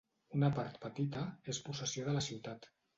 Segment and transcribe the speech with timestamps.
[0.37, 1.23] Una part petita
[1.55, 2.73] és possessió de la ciutat.